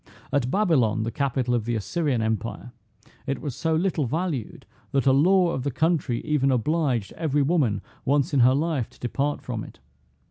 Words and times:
At 0.33 0.49
Babylon, 0.49 1.03
the 1.03 1.11
capital 1.11 1.53
of 1.53 1.65
the 1.65 1.75
Assyrian 1.75 2.23
empire, 2.23 2.71
it 3.27 3.39
was 3.39 3.55
so 3.55 3.75
little 3.75 4.07
valued, 4.07 4.65
that 4.93 5.05
a 5.05 5.13
law 5.13 5.51
of 5.51 5.61
the 5.61 5.69
country 5.69 6.21
even 6.25 6.49
obliged 6.49 7.13
every 7.13 7.43
woman 7.43 7.81
once 8.03 8.33
in 8.33 8.39
her 8.39 8.55
life 8.55 8.89
to 8.89 8.99
depart 8.99 9.43
from 9.43 9.63
it. 9.63 9.77